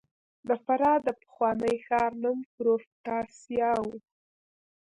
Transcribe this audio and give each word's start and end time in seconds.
د 0.47 0.49
فراه 0.63 0.99
د 1.07 1.09
پخواني 1.21 1.75
ښار 1.85 2.11
نوم 2.23 2.39
پروفتاسیا 2.55 3.71
و 3.83 3.87